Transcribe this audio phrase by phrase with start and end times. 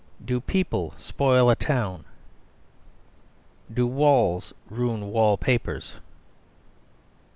[0.25, 2.05] "Do People Spoil a Town?"
[3.71, 5.97] "Do Walls Ruin Wall papers?"